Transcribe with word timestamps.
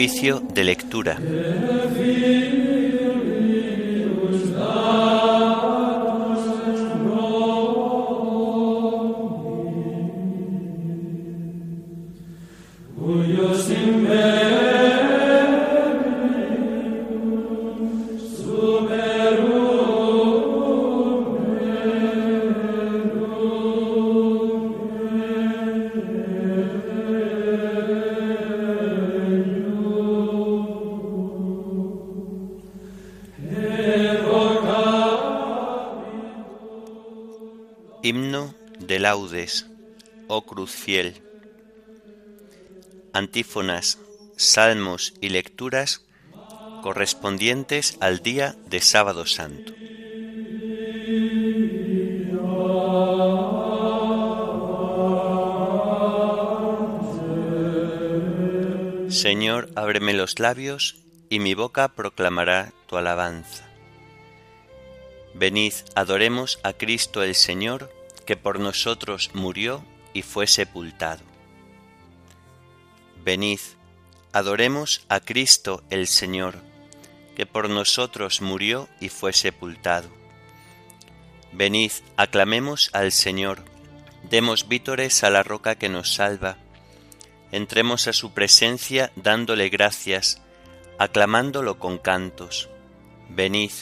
De 0.00 0.64
lectura. 0.64 1.18
Himno 38.02 38.54
de 38.78 38.98
laudes, 38.98 39.66
oh 40.26 40.46
cruz 40.46 40.70
fiel. 40.70 41.20
Antífonas, 43.12 43.98
salmos 44.36 45.12
y 45.20 45.28
lecturas 45.28 46.06
correspondientes 46.82 47.98
al 48.00 48.20
día 48.20 48.56
de 48.66 48.80
sábado 48.80 49.26
santo. 49.26 49.74
Señor, 59.10 59.68
ábreme 59.76 60.14
los 60.14 60.38
labios 60.38 60.96
y 61.28 61.38
mi 61.38 61.52
boca 61.52 61.88
proclamará 61.88 62.72
tu 62.86 62.96
alabanza. 62.96 63.69
Venid, 65.40 65.72
adoremos 65.94 66.60
a 66.62 66.74
Cristo 66.74 67.22
el 67.22 67.34
Señor, 67.34 67.90
que 68.26 68.36
por 68.36 68.60
nosotros 68.60 69.30
murió 69.32 69.82
y 70.12 70.20
fue 70.20 70.46
sepultado. 70.46 71.22
Venid, 73.24 73.60
adoremos 74.34 75.06
a 75.08 75.20
Cristo 75.20 75.82
el 75.88 76.08
Señor, 76.08 76.58
que 77.36 77.46
por 77.46 77.70
nosotros 77.70 78.42
murió 78.42 78.86
y 79.00 79.08
fue 79.08 79.32
sepultado. 79.32 80.10
Venid, 81.52 81.92
aclamemos 82.18 82.90
al 82.92 83.10
Señor, 83.10 83.64
demos 84.28 84.68
vítores 84.68 85.24
a 85.24 85.30
la 85.30 85.42
roca 85.42 85.76
que 85.76 85.88
nos 85.88 86.12
salva, 86.12 86.58
entremos 87.50 88.08
a 88.08 88.12
su 88.12 88.34
presencia 88.34 89.10
dándole 89.16 89.70
gracias, 89.70 90.42
aclamándolo 90.98 91.78
con 91.78 91.96
cantos. 91.96 92.68
Venid, 93.30 93.72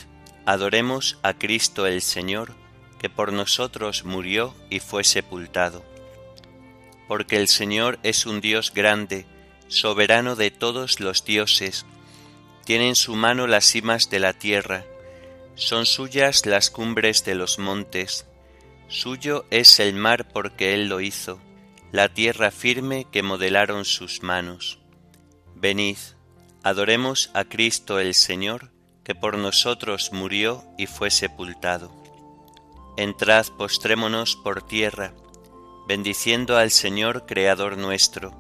Adoremos 0.49 1.19
a 1.23 1.35
Cristo 1.35 1.87
el 1.87 2.01
Señor, 2.01 2.55
que 2.99 3.11
por 3.11 3.35
nosotros 3.35 4.05
murió 4.05 4.55
y 4.71 4.81
fue 4.81 5.05
sepultado. 5.05 5.85
Porque 7.07 7.37
el 7.37 7.49
Señor 7.49 7.99
es 8.03 8.25
un 8.25 8.41
Dios 8.41 8.73
grande, 8.73 9.27
soberano 9.67 10.37
de 10.37 10.51
todos 10.51 11.01
los 11.01 11.27
dioses, 11.27 11.85
tiene 12.65 12.89
en 12.89 12.97
su 12.97 13.15
mano 13.15 13.47
las 13.47 13.67
cimas 13.67 14.09
de 14.09 14.21
la 14.21 14.33
tierra, 14.33 14.87
son 15.55 15.85
suyas 15.85 16.47
las 16.47 16.71
cumbres 16.71 17.27
de 17.27 17.35
los 17.35 17.59
montes, 17.59 18.25
suyo 18.89 19.45
es 19.51 19.79
el 19.81 19.93
mar 19.93 20.29
porque 20.33 20.73
Él 20.73 20.89
lo 20.89 21.03
hizo, 21.03 21.43
la 21.93 22.09
tierra 22.09 22.51
firme 22.51 23.07
que 23.13 23.23
modelaron 23.23 23.85
sus 23.85 24.23
manos. 24.23 24.79
Venid, 25.55 25.99
adoremos 26.63 27.29
a 27.35 27.45
Cristo 27.45 28.01
el 28.01 28.15
Señor, 28.15 28.71
que 29.09 29.15
por 29.15 29.39
nosotros 29.39 30.13
murió 30.13 30.63
y 30.77 30.87
fue 30.87 31.11
sepultado. 31.11 31.91
Entrad, 32.99 33.47
postrémonos 33.57 34.37
por 34.37 34.61
tierra, 34.61 35.15
bendiciendo 35.87 36.59
al 36.59 36.71
Señor 36.71 37.25
Creador 37.25 37.79
nuestro, 37.79 38.35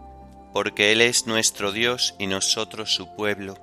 porque 0.53 0.93
Él 0.93 1.01
es 1.01 1.27
nuestro 1.27 1.73
Dios 1.73 2.15
y 2.19 2.27
nosotros 2.27 2.95
su 2.95 3.17
pueblo, 3.17 3.57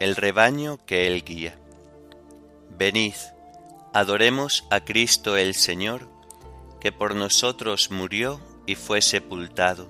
el 0.00 0.16
rebaño 0.16 0.84
que 0.84 1.06
Él 1.06 1.22
guía. 1.22 1.56
Venid, 2.76 3.14
adoremos 3.94 4.64
a 4.68 4.80
Cristo 4.80 5.36
el 5.36 5.54
Señor, 5.54 6.08
que 6.80 6.90
por 6.90 7.14
nosotros 7.14 7.92
murió 7.92 8.40
y 8.66 8.74
fue 8.74 9.00
sepultado. 9.00 9.86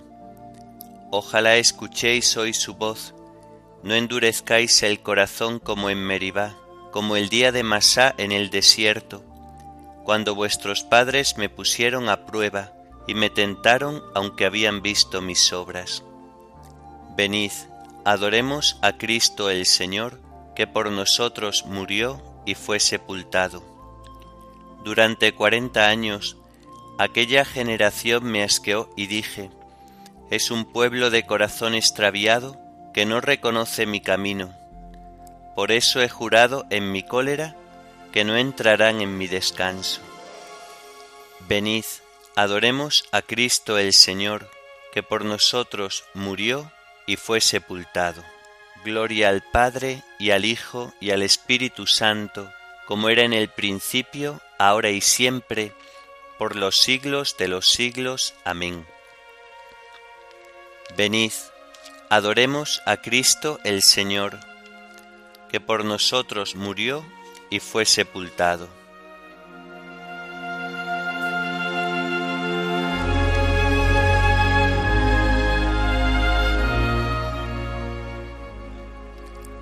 Ojalá 1.11 1.57
escuchéis 1.57 2.37
hoy 2.37 2.53
su 2.53 2.75
voz, 2.75 3.15
no 3.83 3.95
endurezcáis 3.95 4.83
el 4.83 5.01
corazón 5.01 5.59
como 5.59 5.91
en 5.91 5.99
Meribá, 5.99 6.57
como 6.93 7.17
el 7.17 7.29
día 7.29 7.53
de 7.53 7.63
Masá 7.63 8.15
en 8.19 8.33
el 8.33 8.51
desierto, 8.51 9.25
cuando 10.05 10.35
vuestros 10.35 10.83
padres 10.83 11.37
me 11.37 11.49
pusieron 11.49 12.09
a 12.09 12.27
prueba 12.27 12.73
y 13.07 13.15
me 13.15 13.31
tentaron 13.31 14.03
aunque 14.15 14.45
habían 14.47 14.83
visto 14.83 15.21
mis 15.21 15.53
obras. 15.53 16.05
Venid, 17.17 17.53
adoremos 18.05 18.79
a 18.83 18.97
Cristo 18.97 19.51
el 19.51 19.67
Señor, 19.67 20.21
que 20.55 20.67
por 20.67 20.91
nosotros 20.91 21.65
murió 21.67 22.23
y 22.47 22.55
fue 22.55 22.79
sepultado. 22.79 23.63
Durante 24.85 25.35
cuarenta 25.35 25.89
años 25.89 26.37
aquella 26.99 27.45
generación 27.45 28.25
me 28.25 28.43
asqueó 28.43 28.91
y 28.97 29.07
dije, 29.07 29.51
es 30.31 30.51
un 30.51 30.65
pueblo 30.65 31.11
de 31.11 31.25
corazón 31.27 31.75
extraviado 31.75 32.62
que 32.93 33.07
no 33.07 33.21
reconoce 33.21 33.87
mi 33.87 34.01
camino. 34.01 34.53
Por 35.55 35.73
eso 35.73 36.03
he 36.03 36.09
jurado 36.09 36.67
en 36.71 36.93
mi 36.93 37.03
cólera 37.03 37.55
que 38.13 38.25
no 38.25 38.37
entrarán 38.37 39.01
en 39.01 39.17
mi 39.17 39.27
descanso. 39.27 40.01
Venid, 41.49 41.85
adoremos 42.37 43.05
a 43.13 43.23
Cristo 43.23 43.79
el 43.79 43.93
Señor, 43.93 44.49
que 44.93 45.03
por 45.03 45.25
nosotros 45.25 46.05
murió 46.15 46.71
y 47.07 47.17
fue 47.17 47.41
sepultado. 47.41 48.23
Gloria 48.85 49.29
al 49.29 49.43
Padre 49.43 50.03
y 50.19 50.31
al 50.31 50.45
Hijo 50.45 50.93
y 51.01 51.11
al 51.11 51.23
Espíritu 51.23 51.87
Santo, 51.87 52.53
como 52.87 53.09
era 53.09 53.23
en 53.23 53.33
el 53.33 53.49
principio, 53.49 54.41
ahora 54.59 54.91
y 54.91 55.01
siempre, 55.01 55.73
por 56.39 56.57
los 56.57 56.81
siglos 56.81 57.37
de 57.39 57.49
los 57.49 57.69
siglos. 57.69 58.35
Amén. 58.45 58.87
Venid, 60.97 61.33
Adoremos 62.15 62.83
a 62.85 62.99
Cristo 62.99 63.59
el 63.65 63.81
Señor, 63.81 64.39
que 65.49 65.61
por 65.61 65.83
nosotros 65.87 66.57
murió 66.57 67.03
y 67.49 67.59
fue 67.59 67.87
sepultado. 67.87 68.69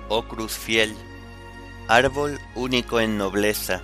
Oh 0.09 0.23
cruz 0.27 0.51
fiel, 0.51 0.93
árbol 1.87 2.37
único 2.55 2.99
en 2.99 3.17
nobleza, 3.17 3.81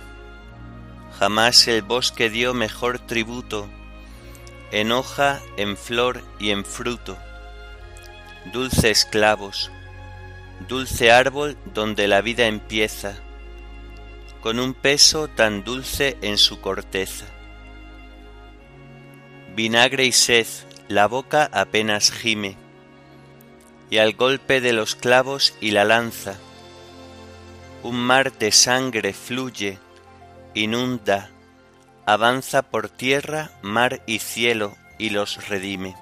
jamás 1.18 1.66
el 1.68 1.80
bosque 1.80 2.28
dio 2.28 2.52
mejor 2.52 2.98
tributo, 2.98 3.66
en 4.72 4.92
hoja, 4.92 5.40
en 5.56 5.78
flor 5.78 6.20
y 6.38 6.50
en 6.50 6.66
fruto 6.66 7.16
dulces 8.46 9.04
clavos, 9.04 9.70
dulce 10.68 11.12
árbol 11.12 11.56
donde 11.74 12.08
la 12.08 12.20
vida 12.20 12.46
empieza, 12.46 13.16
con 14.40 14.58
un 14.58 14.74
peso 14.74 15.28
tan 15.28 15.64
dulce 15.64 16.16
en 16.22 16.38
su 16.38 16.60
corteza. 16.60 17.26
Vinagre 19.54 20.04
y 20.04 20.12
sed, 20.12 20.46
la 20.88 21.06
boca 21.06 21.50
apenas 21.52 22.10
gime, 22.10 22.56
y 23.90 23.98
al 23.98 24.14
golpe 24.14 24.60
de 24.60 24.72
los 24.72 24.94
clavos 24.94 25.54
y 25.60 25.72
la 25.72 25.84
lanza, 25.84 26.36
un 27.82 27.96
mar 27.96 28.32
de 28.32 28.52
sangre 28.52 29.12
fluye, 29.12 29.78
inunda, 30.54 31.30
avanza 32.06 32.62
por 32.62 32.88
tierra, 32.88 33.50
mar 33.62 34.02
y 34.06 34.18
cielo 34.18 34.76
y 34.98 35.10
los 35.10 35.48
redime. 35.48 35.94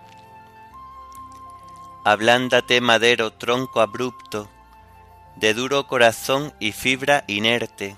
Ablándate 2.07 2.81
madero 2.81 3.33
tronco 3.33 3.81
abrupto, 3.81 4.49
de 5.35 5.55
duro 5.55 5.89
corazón 5.89 6.55
y 6.61 6.71
fibra 6.71 7.25
inerte, 7.27 7.97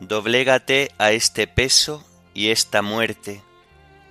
doblégate 0.00 0.92
a 0.98 1.10
este 1.12 1.46
peso 1.46 2.04
y 2.34 2.50
esta 2.50 2.82
muerte, 2.82 3.40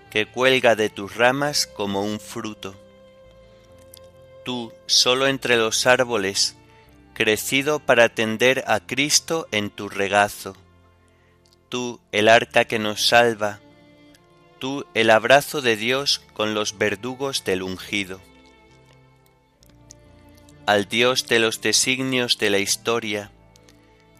que 0.09 0.25
cuelga 0.25 0.75
de 0.75 0.89
tus 0.89 1.15
ramas 1.15 1.68
como 1.68 2.01
un 2.01 2.19
fruto. 2.19 2.74
Tú, 4.44 4.74
solo 4.88 5.27
entre 5.27 5.56
los 5.56 5.86
árboles, 5.86 6.56
crecido 7.13 7.77
para 7.77 8.09
tender 8.09 8.63
a 8.65 8.80
Cristo 8.80 9.47
en 9.51 9.69
tu 9.69 9.89
regazo, 9.89 10.57
tú, 11.69 12.00
el 12.12 12.27
arca 12.27 12.65
que 12.65 12.80
nos 12.80 13.06
salva, 13.06 13.59
tú, 14.57 14.88
el 14.95 15.12
abrazo 15.12 15.62
de 15.62 15.75
Dios 15.75 16.24
con 16.33 16.56
los 16.56 16.80
verdugos 16.80 17.44
del 17.44 17.62
ungido 17.62 18.19
al 20.69 20.88
Dios 20.88 21.25
de 21.25 21.39
los 21.39 21.62
designios 21.62 22.38
de 22.38 22.51
la 22.51 22.60
historia, 22.60 23.31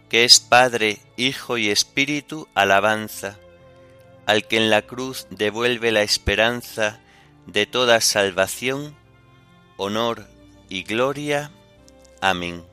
que 0.08 0.24
es 0.24 0.40
Padre, 0.40 0.98
Hijo 1.16 1.58
y 1.58 1.68
Espíritu, 1.68 2.48
alabanza, 2.56 3.38
al 4.26 4.48
que 4.48 4.56
en 4.56 4.68
la 4.68 4.82
cruz 4.82 5.28
devuelve 5.30 5.92
la 5.92 6.02
esperanza 6.02 6.98
de 7.46 7.66
toda 7.66 8.00
salvación, 8.00 8.96
honor 9.76 10.26
y 10.68 10.82
gloria. 10.82 11.52
Amén. 12.20 12.64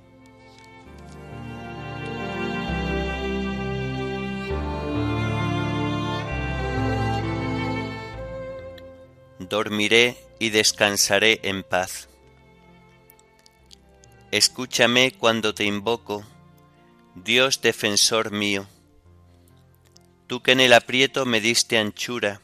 Dormiré 9.38 10.18
y 10.40 10.50
descansaré 10.50 11.42
en 11.44 11.62
paz. 11.62 12.10
Escúchame 14.32 15.14
cuando 15.14 15.54
te 15.54 15.64
invoco, 15.64 16.26
Dios 17.16 17.62
defensor 17.62 18.30
mío. 18.32 18.68
Tú 20.28 20.44
que 20.44 20.52
en 20.52 20.60
el 20.60 20.74
aprieto 20.74 21.26
me 21.26 21.40
diste 21.40 21.78
anchura, 21.78 22.42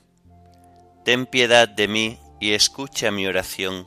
ten 1.03 1.25
piedad 1.25 1.67
de 1.67 1.89
mí 1.89 2.19
y 2.39 2.53
escucha 2.53 3.11
mi 3.11 3.27
oración. 3.27 3.85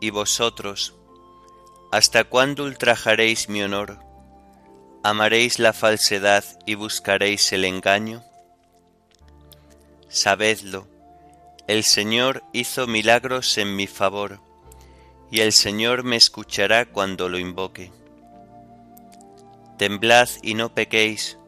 Y 0.00 0.08
vosotros, 0.08 0.94
¿hasta 1.92 2.24
cuándo 2.24 2.64
ultrajaréis 2.64 3.50
mi 3.50 3.62
honor? 3.62 3.98
¿Amaréis 5.02 5.58
la 5.58 5.74
falsedad 5.74 6.42
y 6.64 6.74
buscaréis 6.74 7.52
el 7.52 7.66
engaño? 7.66 8.24
Sabedlo, 10.08 10.88
el 11.66 11.84
Señor 11.84 12.42
hizo 12.54 12.86
milagros 12.86 13.58
en 13.58 13.76
mi 13.76 13.86
favor 13.86 14.40
y 15.34 15.40
el 15.40 15.52
Señor 15.52 16.04
me 16.04 16.14
escuchará 16.14 16.86
cuando 16.86 17.28
lo 17.28 17.40
invoque. 17.40 17.90
Temblad 19.78 20.28
y 20.42 20.54
no 20.54 20.72
pequéis, 20.72 21.38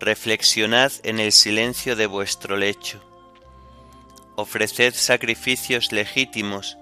reflexionad 0.00 0.90
en 1.04 1.20
el 1.20 1.30
silencio 1.30 1.94
de 1.94 2.06
vuestro 2.06 2.56
lecho, 2.56 3.00
ofreced 4.34 4.94
sacrificios 4.94 5.92
legítimos 5.92 6.78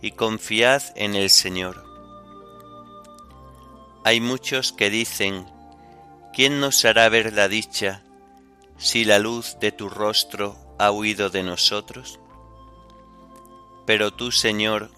y 0.00 0.12
confiad 0.12 0.80
en 0.94 1.16
el 1.16 1.28
Señor. 1.28 1.84
Hay 4.04 4.20
muchos 4.20 4.72
que 4.72 4.90
dicen, 4.90 5.44
¿quién 6.32 6.60
nos 6.60 6.84
hará 6.84 7.08
ver 7.08 7.32
la 7.32 7.48
dicha 7.48 8.04
si 8.78 9.04
la 9.04 9.18
luz 9.18 9.56
de 9.58 9.72
tu 9.72 9.88
rostro 9.88 10.56
ha 10.78 10.92
huido 10.92 11.30
de 11.30 11.42
nosotros? 11.42 12.20
Pero 13.86 14.12
tú, 14.12 14.30
Señor, 14.30 14.92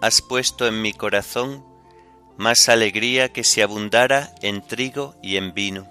has 0.00 0.22
puesto 0.22 0.66
en 0.66 0.80
mi 0.80 0.92
corazón 0.92 1.64
más 2.36 2.68
alegría 2.68 3.32
que 3.32 3.42
si 3.42 3.62
abundara 3.62 4.32
en 4.42 4.62
trigo 4.62 5.16
y 5.22 5.36
en 5.36 5.54
vino. 5.54 5.88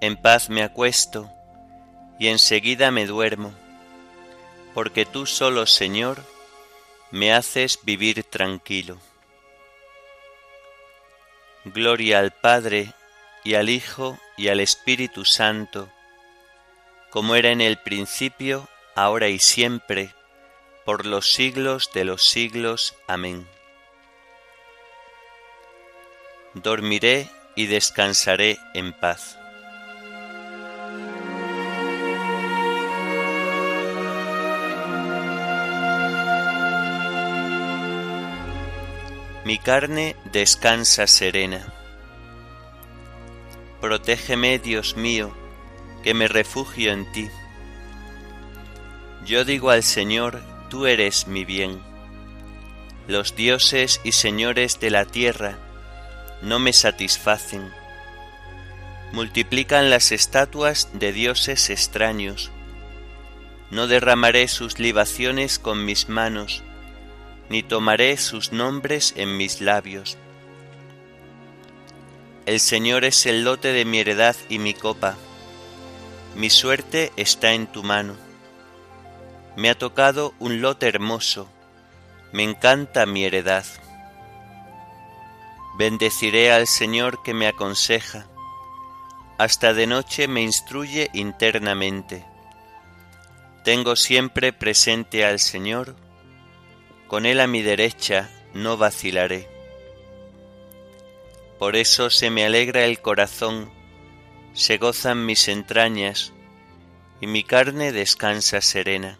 En 0.00 0.16
paz 0.16 0.48
me 0.48 0.62
acuesto 0.62 1.30
y 2.18 2.28
enseguida 2.28 2.90
me 2.90 3.06
duermo, 3.06 3.52
porque 4.72 5.04
tú 5.04 5.26
solo, 5.26 5.66
Señor, 5.66 6.24
me 7.10 7.34
haces 7.34 7.80
vivir 7.82 8.24
tranquilo. 8.24 8.98
Gloria 11.66 12.18
al 12.18 12.32
Padre 12.32 12.94
y 13.44 13.54
al 13.54 13.68
Hijo 13.68 14.18
y 14.38 14.48
al 14.48 14.60
Espíritu 14.60 15.26
Santo, 15.26 15.90
como 17.10 17.34
era 17.34 17.50
en 17.50 17.60
el 17.60 17.78
principio, 17.78 18.68
ahora 18.96 19.28
y 19.28 19.38
siempre, 19.38 20.14
por 20.84 21.06
los 21.06 21.32
siglos 21.32 21.90
de 21.94 22.04
los 22.04 22.28
siglos. 22.28 22.96
Amén. 23.06 23.46
Dormiré 26.54 27.30
y 27.56 27.66
descansaré 27.66 28.58
en 28.74 28.92
paz. 28.92 29.38
Mi 39.44 39.58
carne 39.58 40.14
descansa 40.32 41.06
serena. 41.06 41.66
Protégeme, 43.80 44.60
Dios 44.60 44.96
mío, 44.96 45.34
que 46.04 46.14
me 46.14 46.28
refugio 46.28 46.92
en 46.92 47.10
ti. 47.10 47.28
Yo 49.24 49.44
digo 49.44 49.70
al 49.70 49.82
Señor, 49.82 50.51
tú 50.72 50.86
eres 50.86 51.26
mi 51.26 51.44
bien. 51.44 51.82
Los 53.06 53.36
dioses 53.36 54.00
y 54.04 54.12
señores 54.12 54.80
de 54.80 54.88
la 54.88 55.04
tierra 55.04 55.58
no 56.40 56.58
me 56.58 56.72
satisfacen. 56.72 57.70
Multiplican 59.12 59.90
las 59.90 60.12
estatuas 60.12 60.88
de 60.94 61.12
dioses 61.12 61.68
extraños. 61.68 62.50
No 63.70 63.86
derramaré 63.86 64.48
sus 64.48 64.78
libaciones 64.78 65.58
con 65.58 65.84
mis 65.84 66.08
manos, 66.08 66.62
ni 67.50 67.62
tomaré 67.62 68.16
sus 68.16 68.52
nombres 68.52 69.12
en 69.18 69.36
mis 69.36 69.60
labios. 69.60 70.16
El 72.46 72.60
Señor 72.60 73.04
es 73.04 73.26
el 73.26 73.44
lote 73.44 73.74
de 73.74 73.84
mi 73.84 73.98
heredad 73.98 74.36
y 74.48 74.58
mi 74.58 74.72
copa. 74.72 75.18
Mi 76.34 76.48
suerte 76.48 77.12
está 77.18 77.52
en 77.52 77.66
tu 77.66 77.82
mano 77.82 78.21
me 79.56 79.68
ha 79.68 79.76
tocado 79.76 80.34
un 80.38 80.62
lote 80.62 80.88
hermoso, 80.88 81.48
me 82.32 82.42
encanta 82.42 83.04
mi 83.04 83.24
heredad. 83.24 83.66
Bendeciré 85.76 86.52
al 86.52 86.66
Señor 86.66 87.22
que 87.22 87.34
me 87.34 87.46
aconseja, 87.46 88.26
hasta 89.38 89.74
de 89.74 89.86
noche 89.86 90.28
me 90.28 90.42
instruye 90.42 91.10
internamente. 91.12 92.24
Tengo 93.64 93.96
siempre 93.96 94.52
presente 94.52 95.24
al 95.24 95.38
Señor, 95.38 95.96
con 97.06 97.26
Él 97.26 97.40
a 97.40 97.46
mi 97.46 97.62
derecha 97.62 98.30
no 98.54 98.76
vacilaré. 98.76 99.48
Por 101.58 101.76
eso 101.76 102.10
se 102.10 102.30
me 102.30 102.44
alegra 102.44 102.84
el 102.84 103.00
corazón, 103.00 103.70
se 104.54 104.78
gozan 104.78 105.24
mis 105.26 105.48
entrañas, 105.48 106.32
y 107.20 107.26
mi 107.26 107.44
carne 107.44 107.92
descansa 107.92 108.60
serena 108.60 109.18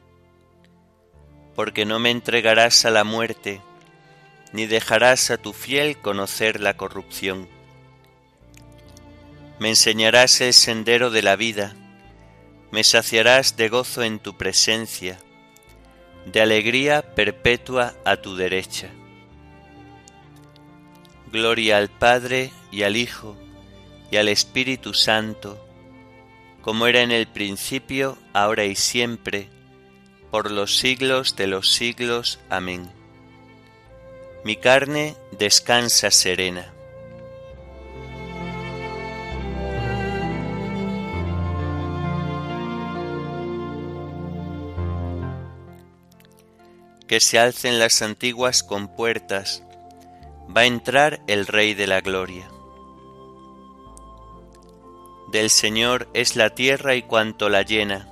porque 1.54 1.84
no 1.84 1.98
me 1.98 2.10
entregarás 2.10 2.84
a 2.84 2.90
la 2.90 3.04
muerte, 3.04 3.60
ni 4.52 4.66
dejarás 4.66 5.30
a 5.30 5.38
tu 5.38 5.52
fiel 5.52 5.96
conocer 5.98 6.60
la 6.60 6.76
corrupción. 6.76 7.48
Me 9.58 9.68
enseñarás 9.68 10.40
el 10.40 10.52
sendero 10.52 11.10
de 11.10 11.22
la 11.22 11.36
vida, 11.36 11.74
me 12.70 12.84
saciarás 12.84 13.56
de 13.56 13.68
gozo 13.68 14.02
en 14.02 14.18
tu 14.18 14.36
presencia, 14.36 15.18
de 16.26 16.40
alegría 16.40 17.02
perpetua 17.14 17.94
a 18.04 18.16
tu 18.16 18.36
derecha. 18.36 18.88
Gloria 21.30 21.78
al 21.78 21.88
Padre 21.88 22.50
y 22.70 22.82
al 22.82 22.96
Hijo 22.96 23.36
y 24.10 24.16
al 24.16 24.28
Espíritu 24.28 24.92
Santo, 24.94 25.66
como 26.60 26.86
era 26.86 27.00
en 27.00 27.10
el 27.10 27.26
principio, 27.26 28.18
ahora 28.32 28.64
y 28.64 28.76
siempre, 28.76 29.48
por 30.32 30.50
los 30.50 30.78
siglos 30.78 31.36
de 31.36 31.46
los 31.46 31.72
siglos. 31.72 32.40
Amén. 32.48 32.90
Mi 34.44 34.56
carne 34.56 35.14
descansa 35.38 36.10
serena. 36.10 36.72
Que 47.06 47.20
se 47.20 47.38
alcen 47.38 47.78
las 47.78 48.00
antiguas 48.00 48.62
compuertas, 48.62 49.62
va 50.48 50.62
a 50.62 50.64
entrar 50.64 51.20
el 51.26 51.46
Rey 51.46 51.74
de 51.74 51.86
la 51.86 52.00
Gloria. 52.00 52.48
Del 55.30 55.50
Señor 55.50 56.08
es 56.14 56.36
la 56.36 56.54
tierra 56.54 56.94
y 56.94 57.02
cuanto 57.02 57.50
la 57.50 57.60
llena 57.60 58.11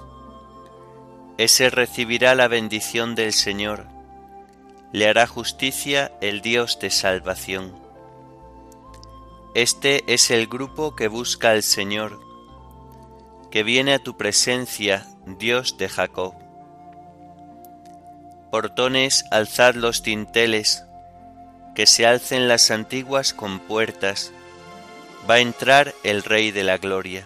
ese 1.37 1.69
recibirá 1.69 2.35
la 2.35 2.47
bendición 2.47 3.15
del 3.15 3.33
Señor, 3.33 3.87
le 4.91 5.07
hará 5.07 5.27
justicia 5.27 6.11
el 6.21 6.41
Dios 6.41 6.79
de 6.79 6.89
salvación. 6.89 7.73
Este 9.53 10.03
es 10.13 10.31
el 10.31 10.47
grupo 10.47 10.95
que 10.95 11.07
busca 11.07 11.51
al 11.51 11.63
Señor, 11.63 12.19
que 13.49 13.63
viene 13.63 13.93
a 13.93 13.99
tu 13.99 14.17
presencia, 14.17 15.05
Dios 15.25 15.77
de 15.77 15.89
Jacob. 15.89 16.33
Portones, 18.49 19.25
alzad 19.31 19.75
los 19.75 20.03
tinteles, 20.03 20.83
que 21.75 21.85
se 21.85 22.05
alcen 22.05 22.47
las 22.47 22.71
antiguas 22.71 23.33
compuertas, 23.33 24.31
va 25.29 25.35
a 25.35 25.39
entrar 25.39 25.93
el 26.03 26.23
Rey 26.23 26.51
de 26.51 26.63
la 26.63 26.77
Gloria. 26.77 27.25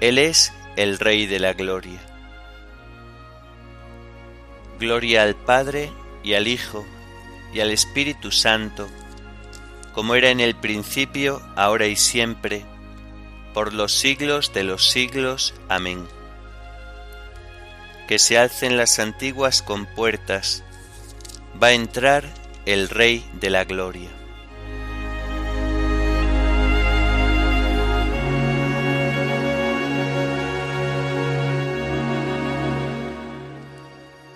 Él 0.00 0.18
es 0.18 0.52
el 0.76 0.98
Rey 0.98 1.26
de 1.26 1.38
la 1.38 1.52
Gloria. 1.52 2.00
Gloria 4.78 5.22
al 5.22 5.36
Padre 5.36 5.92
y 6.22 6.34
al 6.34 6.48
Hijo 6.48 6.84
y 7.52 7.60
al 7.60 7.70
Espíritu 7.70 8.32
Santo, 8.32 8.88
como 9.92 10.16
era 10.16 10.30
en 10.30 10.40
el 10.40 10.56
principio, 10.56 11.40
ahora 11.54 11.86
y 11.86 11.96
siempre, 11.96 12.64
por 13.52 13.72
los 13.72 13.92
siglos 13.92 14.52
de 14.52 14.64
los 14.64 14.90
siglos. 14.90 15.54
Amén. 15.68 16.06
Que 18.08 18.18
se 18.18 18.36
alcen 18.36 18.76
las 18.76 18.98
antiguas 18.98 19.62
compuertas, 19.62 20.64
va 21.62 21.68
a 21.68 21.72
entrar 21.72 22.24
el 22.66 22.88
Rey 22.88 23.24
de 23.34 23.50
la 23.50 23.64
Gloria. 23.64 24.10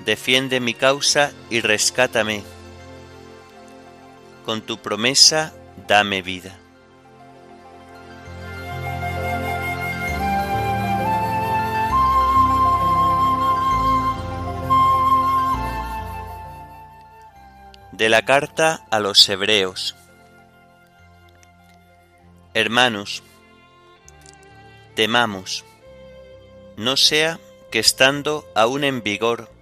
Defiende 0.08 0.58
mi 0.58 0.72
causa 0.72 1.32
y 1.50 1.60
rescátame. 1.60 2.42
Con 4.46 4.62
tu 4.62 4.78
promesa, 4.78 5.52
dame 5.86 6.22
vida. 6.22 6.58
De 17.92 18.08
la 18.08 18.22
carta 18.22 18.86
a 18.90 19.00
los 19.00 19.28
Hebreos 19.28 19.94
Hermanos, 22.54 23.22
temamos, 24.94 25.66
no 26.78 26.96
sea 26.96 27.38
que 27.70 27.78
estando 27.78 28.50
aún 28.54 28.84
en 28.84 29.02
vigor 29.02 29.57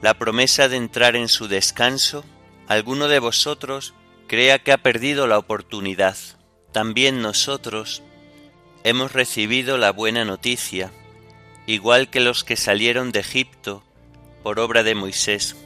la 0.00 0.14
promesa 0.14 0.68
de 0.68 0.76
entrar 0.76 1.16
en 1.16 1.28
su 1.28 1.48
descanso, 1.48 2.24
alguno 2.68 3.08
de 3.08 3.18
vosotros 3.18 3.94
crea 4.26 4.58
que 4.60 4.72
ha 4.72 4.78
perdido 4.78 5.26
la 5.26 5.38
oportunidad. 5.38 6.16
También 6.72 7.22
nosotros 7.22 8.02
hemos 8.84 9.12
recibido 9.12 9.78
la 9.78 9.90
buena 9.90 10.24
noticia, 10.24 10.92
igual 11.66 12.10
que 12.10 12.20
los 12.20 12.44
que 12.44 12.56
salieron 12.56 13.10
de 13.10 13.20
Egipto 13.20 13.82
por 14.42 14.60
obra 14.60 14.82
de 14.82 14.94
Moisés. 14.94 15.56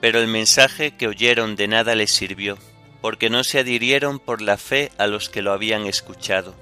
Pero 0.00 0.20
el 0.20 0.28
mensaje 0.28 0.96
que 0.96 1.08
oyeron 1.08 1.56
de 1.56 1.68
nada 1.68 1.94
les 1.94 2.12
sirvió, 2.12 2.58
porque 3.00 3.30
no 3.30 3.42
se 3.42 3.58
adhirieron 3.58 4.18
por 4.18 4.40
la 4.40 4.56
fe 4.56 4.92
a 4.98 5.06
los 5.06 5.28
que 5.28 5.42
lo 5.42 5.52
habían 5.52 5.86
escuchado. 5.86 6.54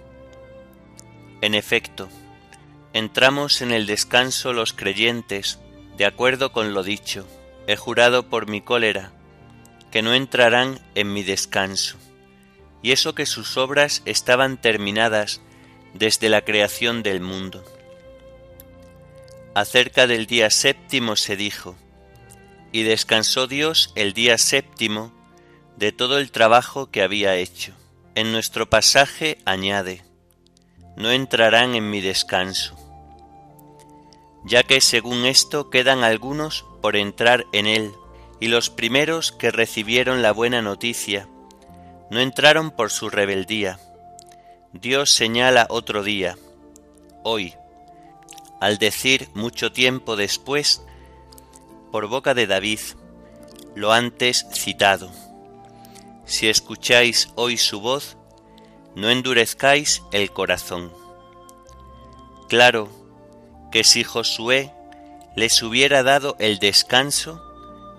En 1.43 1.55
efecto, 1.55 2.09
entramos 2.93 3.63
en 3.63 3.73
el 3.73 3.87
descanso 3.87 4.53
los 4.53 4.73
creyentes, 4.73 5.59
de 5.97 6.07
acuerdo 6.07 6.53
con 6.53 6.75
lo 6.75 6.83
dicho, 6.83 7.27
he 7.67 7.77
jurado 7.77 8.29
por 8.29 8.49
mi 8.49 8.61
cólera, 8.61 9.13
que 9.91 10.03
no 10.03 10.15
entrarán 10.15 10.81
en 10.95 11.13
mi 11.13 11.23
descanso, 11.23 11.99
y 12.83 12.93
eso 12.93 13.15
que 13.15 13.27
sus 13.27 13.57
obras 13.57 14.03
estaban 14.05 14.61
terminadas 14.61 15.41
desde 15.95 16.29
la 16.29 16.43
creación 16.43 17.03
del 17.03 17.21
mundo. 17.21 17.65
Acerca 19.55 20.07
del 20.07 20.27
día 20.27 20.51
séptimo 20.51 21.17
se 21.17 21.37
dijo, 21.37 21.77
y 22.73 22.83
descansó 22.85 23.47
Dios 23.47 23.93
el 23.97 24.13
día 24.13 24.39
séptimo 24.39 25.13
de 25.77 25.93
todo 25.93 26.19
el 26.19 26.31
trabajo 26.31 26.91
que 26.91 27.03
había 27.03 27.37
hecho. 27.37 27.73
En 28.15 28.33
nuestro 28.33 28.71
pasaje 28.71 29.39
añade, 29.45 30.03
no 30.97 31.11
entrarán 31.11 31.75
en 31.75 31.91
mi 31.91 32.01
descanso 32.01 32.80
ya 34.45 34.63
que 34.63 34.81
según 34.81 35.27
esto 35.27 35.71
quedan 35.71 36.05
algunos 36.05 36.65
por 36.81 36.97
entrar 36.97 37.47
en 37.53 37.67
él, 37.67 37.93
y 38.41 38.49
los 38.49 38.71
primeros 38.71 39.33
que 39.33 39.51
recibieron 39.51 40.23
la 40.23 40.33
buena 40.33 40.63
noticia 40.63 41.29
no 42.11 42.21
entraron 42.21 42.71
por 42.71 42.91
su 42.91 43.09
rebeldía. 43.11 43.79
Dios 44.73 45.13
señala 45.13 45.67
otro 45.69 46.03
día, 46.03 46.37
hoy, 47.23 47.55
al 48.61 48.79
decir 48.79 49.29
mucho 49.35 49.73
tiempo 49.73 50.17
después, 50.17 50.83
por 51.93 52.09
boca 52.09 52.35
de 52.35 52.47
David, 52.47 52.81
lo 53.75 53.93
antes 53.93 54.47
citado. 54.53 55.11
Si 56.25 56.49
escucháis 56.49 57.29
hoy 57.35 57.57
su 57.57 57.81
voz, 57.81 58.17
no 58.95 59.11
endurezcáis 59.11 60.03
el 60.13 60.31
corazón. 60.33 60.93
Claro, 62.49 62.89
que 63.71 63.85
si 63.85 64.05
Josué 64.05 64.73
les 65.37 65.62
hubiera 65.62 66.03
dado 66.03 66.37
el 66.39 66.59
descanso, 66.59 67.43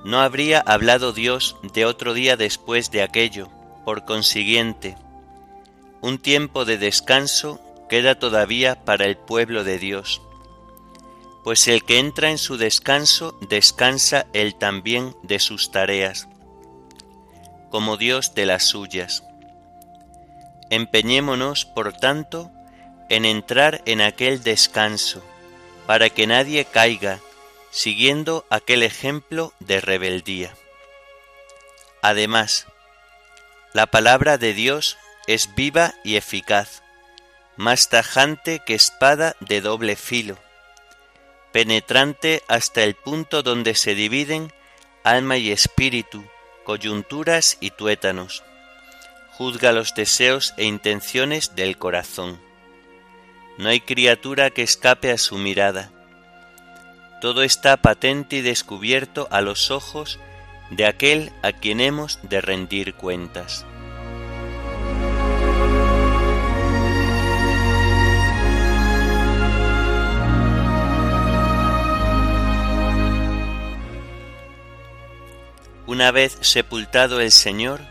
no 0.04 0.20
habría 0.20 0.60
hablado 0.60 1.14
Dios 1.14 1.58
de 1.74 1.86
otro 1.86 2.14
día 2.14 2.38
después 2.38 2.92
de 2.92 3.04
aquello. 3.04 3.50
Por 3.86 4.06
consiguiente, 4.06 4.96
un 6.02 6.20
tiempo 6.20 6.66
de 6.66 6.78
descanso 6.78 7.60
queda 7.90 8.16
todavía 8.16 8.84
para 8.84 9.06
el 9.06 9.18
pueblo 9.18 9.64
de 9.64 9.80
Dios, 9.80 10.22
pues 11.44 11.68
el 11.68 11.84
que 11.84 12.00
entra 12.00 12.30
en 12.30 12.38
su 12.38 12.58
descanso 12.58 13.38
descansa 13.50 14.28
él 14.34 14.56
también 14.56 15.16
de 15.24 15.40
sus 15.40 15.72
tareas, 15.72 16.28
como 17.70 17.98
Dios 17.98 18.34
de 18.36 18.46
las 18.46 18.66
suyas. 18.66 19.24
Empeñémonos, 20.70 21.66
por 21.66 21.94
tanto, 21.94 22.52
en 23.10 23.26
entrar 23.26 23.82
en 23.86 24.02
aquel 24.02 24.42
descanso, 24.42 25.22
para 25.92 26.10
que 26.10 26.26
nadie 26.26 26.64
caiga 26.64 27.20
siguiendo 27.70 28.46
aquel 28.50 28.82
ejemplo 28.82 29.52
de 29.60 29.82
rebeldía. 29.82 30.56
Además, 32.02 32.66
la 33.74 33.88
palabra 33.88 34.38
de 34.38 34.54
Dios 34.54 34.98
es 35.28 35.54
viva 35.54 35.94
y 36.06 36.16
eficaz, 36.16 36.82
más 37.58 37.90
tajante 37.90 38.62
que 38.66 38.74
espada 38.74 39.36
de 39.42 39.60
doble 39.60 39.98
filo, 39.98 40.38
penetrante 41.52 42.42
hasta 42.48 42.84
el 42.84 42.96
punto 42.96 43.44
donde 43.44 43.76
se 43.76 43.94
dividen 43.94 44.54
alma 45.04 45.36
y 45.36 45.52
espíritu, 45.52 46.24
coyunturas 46.64 47.58
y 47.60 47.72
tuétanos. 47.72 48.46
Juzga 49.34 49.74
los 49.74 49.94
deseos 49.94 50.54
e 50.56 50.64
intenciones 50.64 51.54
del 51.58 51.78
corazón 51.78 52.51
no 53.58 53.70
hay 53.70 53.82
criatura 53.82 54.50
que 54.50 54.64
escape 54.64 55.12
a 55.12 55.18
su 55.18 55.38
mirada. 55.38 55.92
Todo 57.22 57.44
está 57.44 57.78
patente 57.78 58.38
y 58.38 58.42
descubierto 58.42 59.28
a 59.32 59.42
los 59.42 59.72
ojos 59.72 60.20
de 60.72 60.86
aquel 60.86 61.32
a 61.44 61.52
quien 61.52 61.82
hemos 61.82 62.20
de 62.24 62.42
rendir 62.42 62.96
cuentas. 62.96 63.66
Una 75.86 76.12
vez 76.12 76.38
sepultado 76.40 77.20
el 77.20 77.32
Señor, 77.32 77.82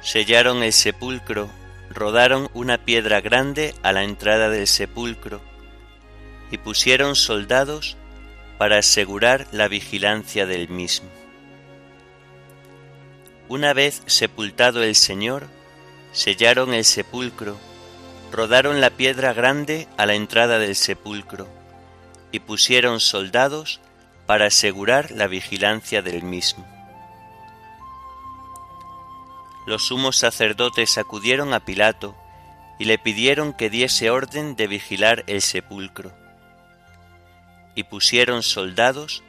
sellaron 0.00 0.62
el 0.62 0.72
sepulcro 0.72 1.50
rodaron 1.90 2.48
una 2.54 2.78
piedra 2.78 3.20
grande 3.20 3.74
a 3.82 3.92
la 3.92 4.04
entrada 4.04 4.50
del 4.50 4.66
sepulcro 4.66 5.40
y 6.50 6.58
pusieron 6.58 7.16
soldados 7.16 7.96
para 8.58 8.78
asegurar 8.78 9.46
la 9.52 9.68
vigilancia 9.68 10.46
del 10.46 10.68
mismo. 10.68 11.08
Una 13.48 13.72
vez 13.72 14.02
sepultado 14.06 14.82
el 14.82 14.94
Señor, 14.94 15.46
sellaron 16.12 16.74
el 16.74 16.84
sepulcro, 16.84 17.56
rodaron 18.30 18.80
la 18.80 18.90
piedra 18.90 19.32
grande 19.32 19.88
a 19.96 20.06
la 20.06 20.14
entrada 20.14 20.58
del 20.58 20.76
sepulcro 20.76 21.48
y 22.30 22.40
pusieron 22.40 23.00
soldados 23.00 23.80
para 24.26 24.46
asegurar 24.46 25.10
la 25.12 25.26
vigilancia 25.26 26.02
del 26.02 26.22
mismo. 26.22 26.77
Los 29.68 29.88
sumos 29.88 30.16
sacerdotes 30.16 30.96
acudieron 30.96 31.52
a 31.52 31.60
Pilato 31.60 32.16
y 32.78 32.86
le 32.86 32.96
pidieron 32.96 33.52
que 33.52 33.68
diese 33.68 34.08
orden 34.08 34.56
de 34.56 34.66
vigilar 34.66 35.24
el 35.26 35.42
sepulcro. 35.42 36.10
Y 37.74 37.82
pusieron 37.82 38.42
soldados 38.42 39.22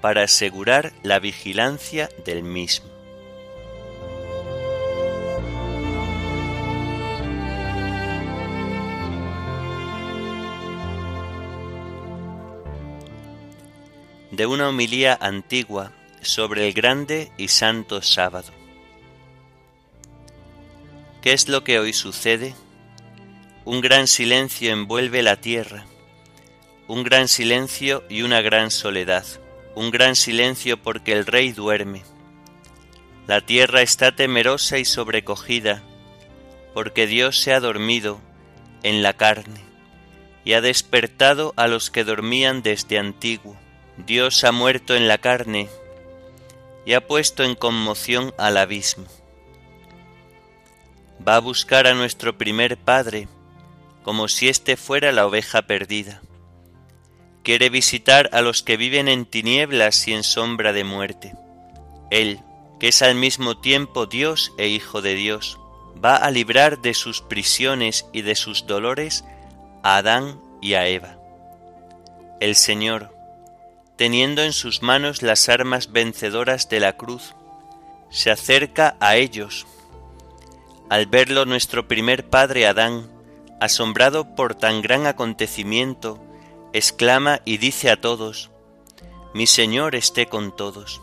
para 0.00 0.24
asegurar 0.24 0.92
la 1.04 1.20
vigilancia 1.20 2.08
del 2.24 2.42
mismo. 2.42 2.88
De 14.32 14.44
una 14.44 14.70
homilía 14.70 15.16
antigua 15.20 15.92
sobre 16.20 16.66
el 16.66 16.74
grande 16.74 17.30
y 17.38 17.46
santo 17.46 18.02
sábado. 18.02 18.57
¿Qué 21.22 21.32
es 21.32 21.48
lo 21.48 21.64
que 21.64 21.78
hoy 21.78 21.92
sucede? 21.92 22.54
Un 23.64 23.80
gran 23.80 24.06
silencio 24.06 24.72
envuelve 24.72 25.22
la 25.22 25.36
tierra, 25.36 25.86
un 26.86 27.02
gran 27.02 27.28
silencio 27.28 28.04
y 28.08 28.22
una 28.22 28.40
gran 28.40 28.70
soledad 28.70 29.26
un 29.78 29.92
gran 29.92 30.16
silencio 30.16 30.82
porque 30.82 31.12
el 31.12 31.24
rey 31.24 31.52
duerme. 31.52 32.02
La 33.28 33.40
tierra 33.40 33.80
está 33.80 34.10
temerosa 34.10 34.78
y 34.78 34.84
sobrecogida, 34.84 35.84
porque 36.74 37.06
Dios 37.06 37.40
se 37.40 37.52
ha 37.52 37.60
dormido 37.60 38.20
en 38.82 39.04
la 39.04 39.12
carne 39.12 39.60
y 40.44 40.54
ha 40.54 40.60
despertado 40.60 41.54
a 41.56 41.68
los 41.68 41.92
que 41.92 42.02
dormían 42.02 42.62
desde 42.62 42.98
antiguo. 42.98 43.56
Dios 43.98 44.42
ha 44.42 44.50
muerto 44.50 44.96
en 44.96 45.06
la 45.06 45.18
carne 45.18 45.68
y 46.84 46.94
ha 46.94 47.06
puesto 47.06 47.44
en 47.44 47.54
conmoción 47.54 48.34
al 48.36 48.56
abismo. 48.56 49.06
Va 51.26 51.36
a 51.36 51.40
buscar 51.40 51.86
a 51.86 51.94
nuestro 51.94 52.38
primer 52.38 52.76
Padre, 52.76 53.28
como 54.02 54.28
si 54.28 54.48
éste 54.48 54.76
fuera 54.76 55.12
la 55.12 55.26
oveja 55.26 55.62
perdida 55.62 56.22
quiere 57.48 57.70
visitar 57.70 58.28
a 58.34 58.42
los 58.42 58.62
que 58.62 58.76
viven 58.76 59.08
en 59.08 59.24
tinieblas 59.24 60.06
y 60.06 60.12
en 60.12 60.22
sombra 60.22 60.74
de 60.74 60.84
muerte. 60.84 61.34
Él, 62.10 62.40
que 62.78 62.88
es 62.88 63.00
al 63.00 63.14
mismo 63.14 63.56
tiempo 63.56 64.04
Dios 64.04 64.52
e 64.58 64.68
Hijo 64.68 65.00
de 65.00 65.14
Dios, 65.14 65.58
va 66.04 66.16
a 66.16 66.30
librar 66.30 66.82
de 66.82 66.92
sus 66.92 67.22
prisiones 67.22 68.04
y 68.12 68.20
de 68.20 68.34
sus 68.34 68.66
dolores 68.66 69.24
a 69.82 69.96
Adán 69.96 70.38
y 70.60 70.74
a 70.74 70.88
Eva. 70.88 71.16
El 72.38 72.54
Señor, 72.54 73.16
teniendo 73.96 74.42
en 74.42 74.52
sus 74.52 74.82
manos 74.82 75.22
las 75.22 75.48
armas 75.48 75.90
vencedoras 75.90 76.68
de 76.68 76.80
la 76.80 76.98
cruz, 76.98 77.34
se 78.10 78.30
acerca 78.30 78.98
a 79.00 79.16
ellos. 79.16 79.66
Al 80.90 81.04
verlo 81.04 81.44
nuestro 81.44 81.86
primer 81.86 82.30
padre 82.30 82.66
Adán, 82.66 83.10
asombrado 83.60 84.34
por 84.34 84.54
tan 84.54 84.80
gran 84.80 85.06
acontecimiento, 85.06 86.18
exclama 86.72 87.40
y 87.44 87.58
dice 87.58 87.90
a 87.90 88.00
todos, 88.00 88.50
Mi 89.34 89.46
Señor 89.46 89.94
esté 89.94 90.26
con 90.26 90.56
todos. 90.56 91.02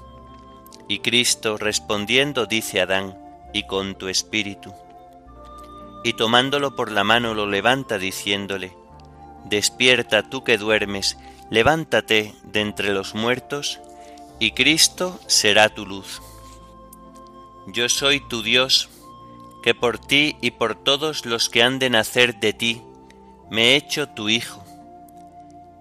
Y 0.88 1.00
Cristo 1.00 1.58
respondiendo 1.58 2.48
dice 2.48 2.80
a 2.80 2.84
Adán, 2.84 3.18
y 3.54 3.68
con 3.68 3.96
tu 3.96 4.08
espíritu. 4.08 4.74
Y 6.04 6.14
tomándolo 6.14 6.76
por 6.76 6.92
la 6.92 7.04
mano 7.04 7.36
lo 7.36 7.46
levanta 7.46 8.00
diciéndole, 8.00 8.76
Despierta 9.46 10.24
tú 10.24 10.44
que 10.44 10.58
duermes, 10.58 11.18
levántate 11.52 12.34
de 12.44 12.62
entre 12.62 12.92
los 12.92 13.14
muertos, 13.14 13.80
y 14.40 14.52
Cristo 14.52 15.20
será 15.28 15.70
tu 15.70 15.86
luz. 15.86 16.24
Yo 17.68 17.88
soy 17.88 18.20
tu 18.28 18.42
Dios, 18.42 18.90
que 19.66 19.76
por 19.76 20.00
ti 20.00 20.38
y 20.42 20.52
por 20.52 20.82
todos 20.82 21.26
los 21.26 21.50
que 21.50 21.64
han 21.64 21.80
de 21.80 21.90
nacer 21.90 22.40
de 22.40 22.54
ti, 22.54 22.82
me 23.50 23.72
he 23.72 23.76
hecho 23.76 24.08
tu 24.08 24.30
Hijo 24.30 24.64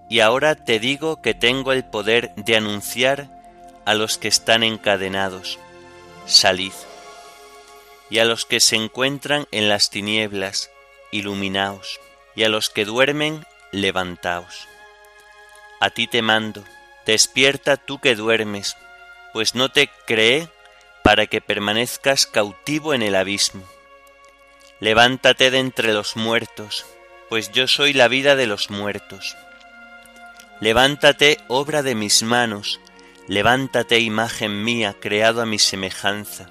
y 0.09 0.21
ahora 0.21 0.55
te 0.55 0.79
digo 0.79 1.21
que 1.21 1.35
tengo 1.35 1.71
el 1.71 1.85
poder 1.85 2.33
de 2.35 2.55
anunciar 2.55 3.29
a 3.85 3.93
los 3.93 4.17
que 4.17 4.27
están 4.27 4.63
encadenados, 4.63 5.59
salid, 6.25 6.73
y 8.09 8.17
a 8.17 8.25
los 8.25 8.45
que 8.45 8.59
se 8.59 8.75
encuentran 8.75 9.47
en 9.51 9.69
las 9.69 9.91
tinieblas, 9.91 10.71
iluminaos, 11.11 11.99
y 12.35 12.43
a 12.43 12.49
los 12.49 12.71
que 12.71 12.85
duermen, 12.85 13.45
levantaos. 13.71 14.67
A 15.79 15.91
ti 15.91 16.07
te 16.07 16.23
mando, 16.23 16.63
despierta 17.05 17.77
tú 17.77 17.99
que 17.99 18.15
duermes, 18.15 18.75
pues 19.31 19.53
no 19.53 19.69
te 19.69 19.91
creé 20.07 20.49
para 21.03 21.27
que 21.27 21.39
permanezcas 21.39 22.25
cautivo 22.25 22.95
en 22.95 23.03
el 23.03 23.15
abismo. 23.15 23.74
Levántate 24.79 25.51
de 25.51 25.59
entre 25.59 25.93
los 25.93 26.15
muertos, 26.15 26.85
pues 27.29 27.51
yo 27.51 27.67
soy 27.67 27.93
la 27.93 28.07
vida 28.07 28.35
de 28.35 28.45
los 28.45 28.69
muertos 28.69 29.35
Levántate, 30.61 31.37
obra 31.49 31.83
de 31.83 31.95
mis 31.95 32.23
manos, 32.23 32.79
levántate, 33.27 33.99
imagen 33.99 34.63
mía, 34.63 34.95
creado 34.97 35.41
a 35.41 35.45
mi 35.45 35.59
semejanza. 35.59 36.49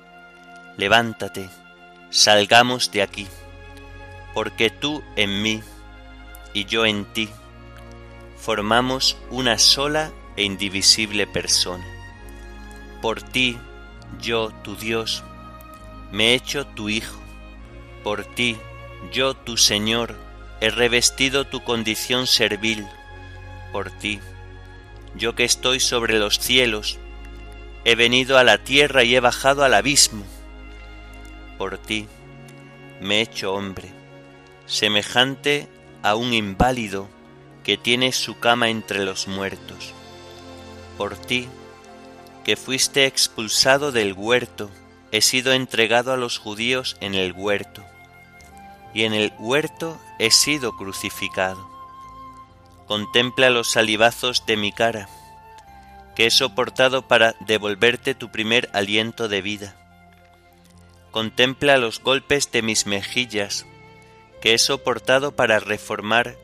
Levántate, 0.77 1.49
salgamos 2.11 2.91
de 2.93 3.01
aquí, 3.01 3.27
porque 4.35 4.69
tú 4.69 5.03
en 5.17 5.41
mí 5.41 5.63
y 6.53 6.67
yo 6.67 6.85
en 6.85 7.07
ti 7.15 7.31
formamos 8.37 9.17
una 9.31 9.59
sola 9.59 10.13
e 10.37 10.43
indivisible 10.45 11.27
persona. 11.27 11.87
Por 13.01 13.23
ti, 13.23 13.59
yo, 14.21 14.51
tu 14.63 14.77
Dios, 14.77 15.25
me 16.13 16.33
he 16.33 16.35
hecho 16.35 16.67
tu 16.67 16.91
Hijo. 16.91 17.24
Por 18.05 18.25
ti, 18.25 18.59
yo, 19.13 19.35
tu 19.35 19.57
Señor, 19.57 20.15
he 20.61 20.71
revestido 20.71 21.47
tu 21.47 21.65
condición 21.65 22.27
servil 22.27 22.87
por 23.73 23.91
ti. 23.91 24.21
Yo 25.17 25.35
que 25.35 25.45
estoy 25.45 25.81
sobre 25.81 26.19
los 26.19 26.39
cielos, 26.39 26.99
he 27.85 27.97
venido 27.97 28.39
a 28.39 28.45
la 28.45 28.59
tierra 28.59 29.05
y 29.05 29.17
he 29.17 29.21
bajado 29.21 29.65
al 29.65 29.75
abismo. 29.75 30.25
Por 31.59 31.79
ti 31.79 32.07
me 33.01 33.17
he 33.17 33.21
hecho 33.23 33.53
hombre, 33.53 33.89
semejante 34.67 35.67
a 36.03 36.15
un 36.15 36.33
inválido 36.35 37.09
que 37.65 37.77
tiene 37.79 38.13
su 38.13 38.39
cama 38.39 38.69
entre 38.69 39.05
los 39.05 39.27
muertos. 39.27 39.93
Por 40.99 41.17
ti, 41.17 41.49
que 42.45 42.57
fuiste 42.57 43.07
expulsado 43.07 43.93
del 43.93 44.13
huerto, 44.13 44.71
he 45.11 45.21
sido 45.21 45.53
entregado 45.53 46.13
a 46.13 46.17
los 46.17 46.39
judíos 46.39 46.97
en 47.01 47.15
el 47.15 47.33
huerto, 47.33 47.85
y 48.95 49.03
en 49.03 49.13
el 49.13 49.33
huerto 49.39 49.99
he 50.19 50.31
sido 50.31 50.77
crucificado. 50.77 51.69
Contempla 52.87 53.51
los 53.51 53.71
salivazos 53.71 54.47
de 54.47 54.57
mi 54.57 54.73
cara, 54.73 55.09
que 56.15 56.27
he 56.27 56.31
soportado 56.31 57.07
para 57.09 57.35
devolverte 57.41 58.15
tu 58.15 58.31
primer 58.31 58.71
aliento 58.73 59.29
de 59.29 59.43
vida. 59.43 59.77
Contempla 61.11 61.77
los 61.77 62.01
golpes 62.01 62.51
de 62.53 62.63
mis 62.63 62.87
mejillas, 62.87 63.67
que 64.41 64.55
he 64.55 64.59
soportado 64.59 65.35
para 65.35 65.59
reformar, 65.59 66.37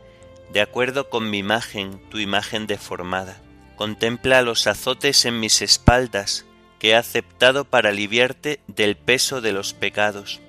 de 0.52 0.60
acuerdo 0.60 1.08
con 1.08 1.30
mi 1.30 1.38
imagen, 1.38 2.00
tu 2.10 2.18
imagen 2.18 2.66
deformada. 2.66 3.40
Contempla 3.76 4.42
los 4.42 4.66
azotes 4.66 5.24
en 5.24 5.38
mis 5.38 5.62
espaldas, 5.62 6.44
que 6.78 6.90
he 6.90 6.96
aceptado 6.96 7.64
para 7.64 7.90
aliviarte 7.90 8.60
del 8.66 8.96
peso 8.96 9.40
de 9.40 9.52
los 9.52 9.74
pecados, 9.74 10.40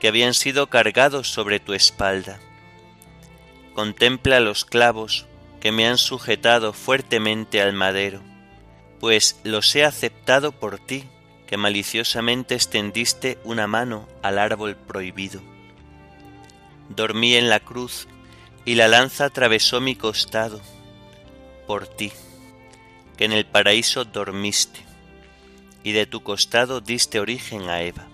que 0.00 0.08
habían 0.08 0.34
sido 0.34 0.68
cargados 0.68 1.28
sobre 1.30 1.60
tu 1.60 1.72
espalda 1.72 2.38
contempla 3.76 4.40
los 4.40 4.64
clavos 4.64 5.26
que 5.60 5.70
me 5.70 5.86
han 5.86 5.98
sujetado 5.98 6.72
fuertemente 6.72 7.60
al 7.60 7.74
madero, 7.74 8.22
pues 9.00 9.38
los 9.44 9.76
he 9.76 9.84
aceptado 9.84 10.50
por 10.50 10.78
ti, 10.78 11.04
que 11.46 11.58
maliciosamente 11.58 12.54
extendiste 12.54 13.38
una 13.44 13.66
mano 13.66 14.08
al 14.22 14.38
árbol 14.38 14.76
prohibido. 14.76 15.42
Dormí 16.88 17.36
en 17.36 17.50
la 17.50 17.60
cruz 17.60 18.08
y 18.64 18.76
la 18.76 18.88
lanza 18.88 19.26
atravesó 19.26 19.82
mi 19.82 19.94
costado, 19.94 20.62
por 21.66 21.86
ti, 21.86 22.12
que 23.18 23.26
en 23.26 23.32
el 23.32 23.44
paraíso 23.44 24.06
dormiste, 24.06 24.80
y 25.84 25.92
de 25.92 26.06
tu 26.06 26.22
costado 26.22 26.80
diste 26.80 27.20
origen 27.20 27.68
a 27.68 27.82
Eva. 27.82 28.06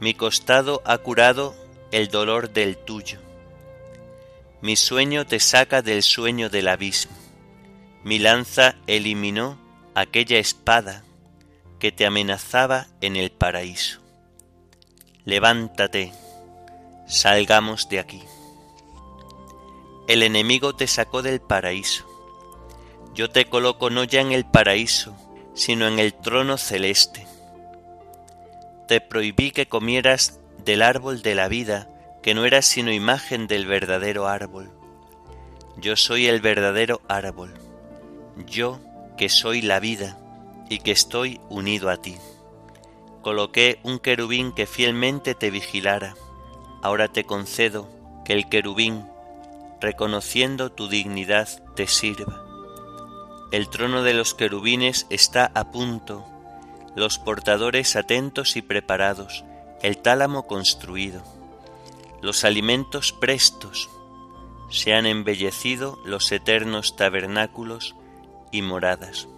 Mi 0.00 0.14
costado 0.14 0.82
ha 0.84 0.98
curado 0.98 1.54
el 1.90 2.08
dolor 2.08 2.50
del 2.50 2.76
tuyo 2.76 3.20
mi 4.66 4.74
sueño 4.74 5.26
te 5.26 5.38
saca 5.38 5.82
del 5.82 6.02
sueño 6.02 6.48
del 6.48 6.68
abismo. 6.68 7.14
Mi 8.02 8.18
lanza 8.18 8.74
eliminó 8.86 9.58
aquella 9.94 10.38
espada. 10.38 11.02
que 11.78 11.92
te 11.92 12.06
amenazaba 12.06 12.86
en 13.02 13.16
el 13.16 13.30
paraíso. 13.30 14.00
Levántate, 15.26 16.10
salgamos 17.06 17.90
de 17.90 18.00
aquí. 18.00 18.22
El 20.08 20.22
enemigo 20.22 20.74
te 20.74 20.86
sacó 20.86 21.20
del 21.20 21.42
paraíso. 21.42 22.06
Yo 23.14 23.28
te 23.28 23.44
coloco 23.44 23.90
no 23.90 24.04
ya 24.04 24.22
en 24.22 24.32
el 24.32 24.46
paraíso, 24.46 25.14
sino 25.54 25.86
en 25.86 25.98
el 25.98 26.14
trono 26.14 26.56
celeste. 26.56 27.26
Te 28.88 29.00
prohibí 29.00 29.50
que 29.50 29.66
comieras 29.66 30.40
del 30.64 30.82
árbol 30.82 31.22
de 31.22 31.34
la 31.34 31.48
vida, 31.48 31.88
que 32.22 32.34
no 32.34 32.44
era 32.44 32.62
sino 32.62 32.92
imagen 32.92 33.46
del 33.46 33.66
verdadero 33.66 34.28
árbol. 34.28 34.70
Yo 35.76 35.96
soy 35.96 36.26
el 36.26 36.40
verdadero 36.40 37.00
árbol, 37.08 37.54
yo 38.46 38.80
que 39.16 39.28
soy 39.28 39.62
la 39.62 39.80
vida 39.80 40.18
y 40.68 40.78
que 40.78 40.92
estoy 40.92 41.40
unido 41.48 41.90
a 41.90 41.96
ti. 41.96 42.16
Coloqué 43.22 43.80
un 43.82 43.98
querubín 43.98 44.52
que 44.52 44.66
fielmente 44.66 45.34
te 45.34 45.50
vigilara. 45.50 46.14
Ahora 46.82 47.08
te 47.08 47.24
concedo 47.24 47.88
que 48.24 48.34
el 48.34 48.48
querubín, 48.48 49.04
reconociendo 49.80 50.70
tu 50.70 50.88
dignidad, 50.88 51.48
te 51.74 51.88
sirva. 51.88 52.44
El 53.50 53.68
trono 53.68 54.02
de 54.02 54.14
los 54.14 54.34
querubines 54.34 55.06
está 55.10 55.50
a 55.54 55.70
punto, 55.70 56.24
los 56.96 57.18
portadores 57.18 57.94
atentos 57.94 58.56
y 58.56 58.62
preparados, 58.62 59.44
el 59.82 59.98
tálamo 59.98 60.46
construido, 60.46 61.22
los 62.22 62.42
alimentos 62.44 63.12
prestos, 63.12 63.90
se 64.70 64.94
han 64.94 65.06
embellecido 65.06 65.98
los 66.04 66.32
eternos 66.32 66.96
tabernáculos 66.96 67.94
y 68.50 68.62
moradas. 68.62 69.28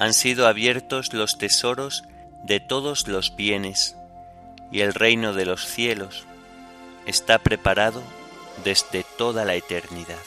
Han 0.00 0.12
sido 0.12 0.48
abiertos 0.48 1.14
los 1.14 1.38
tesoros 1.38 2.02
de 2.44 2.58
todos 2.58 3.06
los 3.06 3.36
bienes, 3.36 3.96
y 4.72 4.80
el 4.80 4.92
reino 4.92 5.32
de 5.32 5.46
los 5.46 5.64
cielos 5.64 6.26
está 7.06 7.38
preparado 7.38 8.02
desde 8.64 9.04
toda 9.16 9.44
la 9.44 9.54
eternidad. 9.54 10.18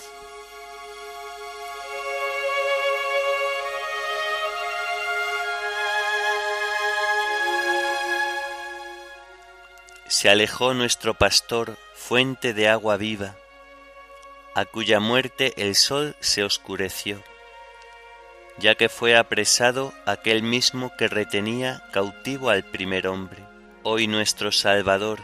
Se 10.23 10.29
alejó 10.29 10.73
nuestro 10.73 11.15
pastor, 11.15 11.77
fuente 11.95 12.53
de 12.53 12.69
agua 12.69 12.95
viva, 12.95 13.35
a 14.55 14.63
cuya 14.63 15.01
muerte 15.01 15.51
el 15.57 15.75
sol 15.75 16.15
se 16.21 16.45
oscureció, 16.45 17.21
ya 18.57 18.75
que 18.75 18.87
fue 18.87 19.17
apresado 19.17 19.93
aquel 20.05 20.41
mismo 20.41 20.93
que 20.97 21.09
retenía 21.09 21.83
cautivo 21.91 22.49
al 22.49 22.63
primer 22.63 23.07
hombre. 23.07 23.43
Hoy 23.83 24.07
nuestro 24.07 24.53
Salvador 24.53 25.19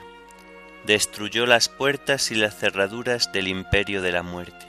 destruyó 0.85 1.45
las 1.45 1.69
puertas 1.69 2.29
y 2.31 2.35
las 2.35 2.57
cerraduras 2.57 3.31
del 3.31 3.47
imperio 3.47 4.01
de 4.01 4.11
la 4.11 4.21
muerte. 4.21 4.67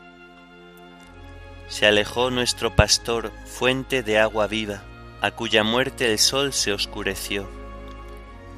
Se 1.66 1.86
alejó 1.86 2.30
nuestro 2.30 2.76
pastor, 2.76 3.32
fuente 3.46 4.04
de 4.04 4.20
agua 4.20 4.46
viva, 4.46 4.80
a 5.22 5.32
cuya 5.32 5.64
muerte 5.64 6.08
el 6.08 6.20
sol 6.20 6.52
se 6.52 6.72
oscureció 6.72 7.59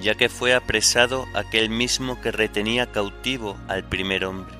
ya 0.03 0.17
que 0.17 0.29
fue 0.29 0.55
apresado 0.55 1.27
aquel 1.33 1.71
mismo 1.71 2.21
que 2.21 2.33
retenía 2.33 2.91
cautivo 2.91 3.57
al 3.69 3.85
primer 3.85 4.25
hombre. 4.25 4.55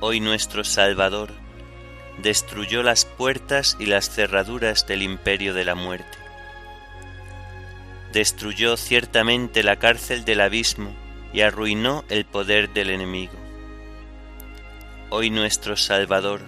Hoy 0.00 0.20
nuestro 0.20 0.64
Salvador 0.64 1.30
destruyó 2.22 2.82
las 2.82 3.04
puertas 3.04 3.76
y 3.78 3.86
las 3.86 4.08
cerraduras 4.08 4.86
del 4.86 5.02
imperio 5.02 5.52
de 5.52 5.64
la 5.64 5.74
muerte. 5.74 6.18
Destruyó 8.12 8.76
ciertamente 8.76 9.62
la 9.62 9.76
cárcel 9.76 10.24
del 10.24 10.40
abismo 10.40 10.94
y 11.32 11.42
arruinó 11.42 12.04
el 12.08 12.24
poder 12.24 12.70
del 12.72 12.90
enemigo. 12.90 13.34
Hoy 15.10 15.28
nuestro 15.28 15.76
Salvador 15.76 16.40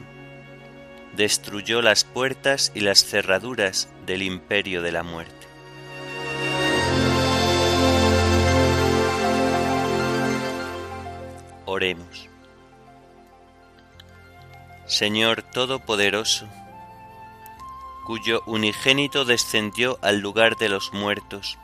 destruyó 1.15 1.83
las 1.83 2.05
puertas 2.05 2.73
y 2.75 2.81
las 2.81 3.05
cerraduras 3.05 3.91
del 4.07 4.23
imperio 4.23 4.81
de 4.81 4.93
la 4.93 5.03
muerte. 5.03 5.42
Oremos. 11.73 12.29
Señor 14.85 15.43
Todopoderoso, 15.43 16.47
cuyo 18.07 18.43
unigénito 18.45 19.25
descendió 19.25 19.99
al 20.03 20.19
lugar 20.19 20.59
de 20.59 20.69
los 20.69 20.93
muertos 20.93 21.57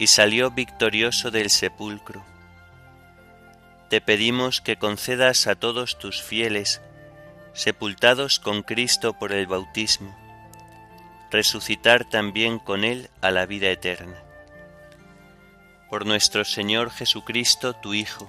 y 0.00 0.08
salió 0.08 0.50
victorioso 0.50 1.30
del 1.30 1.50
sepulcro, 1.50 2.24
te 3.88 4.00
pedimos 4.00 4.60
que 4.60 4.78
concedas 4.78 5.46
a 5.46 5.54
todos 5.54 5.96
tus 6.00 6.20
fieles, 6.20 6.80
sepultados 7.52 8.40
con 8.40 8.62
Cristo 8.62 9.12
por 9.12 9.30
el 9.30 9.46
bautismo, 9.46 10.12
resucitar 11.30 12.04
también 12.04 12.58
con 12.58 12.82
Él 12.82 13.10
a 13.20 13.30
la 13.30 13.46
vida 13.46 13.68
eterna. 13.70 14.16
Por 15.88 16.04
nuestro 16.04 16.44
Señor 16.44 16.90
Jesucristo, 16.90 17.74
tu 17.74 17.94
Hijo, 17.94 18.28